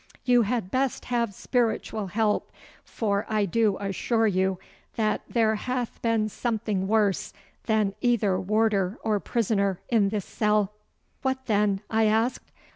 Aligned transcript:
You 0.25 0.41
had 0.41 0.71
best 0.71 1.05
have 1.05 1.31
spiritual 1.31 2.07
help, 2.07 2.51
for 2.83 3.23
I 3.29 3.45
do 3.45 3.77
assure 3.77 4.25
you 4.25 4.57
that 4.95 5.21
there 5.29 5.53
hath 5.53 6.01
been 6.01 6.27
something 6.27 6.87
worse 6.87 7.33
than 7.67 7.93
either 8.01 8.39
warder 8.41 8.97
or 9.03 9.19
prisoner 9.19 9.79
in 9.89 10.09
this 10.09 10.25
cell.' 10.25 10.71
'What 11.21 11.45
then?' 11.45 11.81
I 11.87 12.05
asked. 12.05 12.51